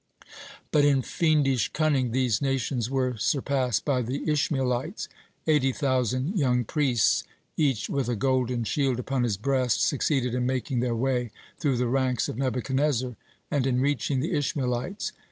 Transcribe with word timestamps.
(52) 0.25 0.41
But 0.71 0.83
in 0.83 1.01
fiendish 1.03 1.71
cunning 1.73 2.09
these 2.09 2.41
nations 2.41 2.89
were 2.89 3.15
surpassed 3.17 3.85
by 3.85 4.01
the 4.01 4.27
Ishmaelites. 4.27 5.07
Eighty 5.45 5.71
thousand 5.71 6.39
young 6.39 6.63
priests, 6.65 7.23
each 7.55 7.87
with 7.87 8.09
a 8.09 8.15
golden 8.15 8.63
shield 8.63 8.97
upon 8.99 9.21
his 9.21 9.37
breast, 9.37 9.83
succeeded 9.87 10.33
in 10.33 10.47
making 10.47 10.79
their 10.79 10.95
way 10.95 11.29
through 11.59 11.77
the 11.77 11.85
ranks 11.85 12.27
of 12.27 12.35
Nebuchadnezzar 12.35 13.15
and 13.51 13.67
in 13.67 13.79
reaching 13.79 14.21
the 14.21 14.33
Ishmaelites. 14.33 15.11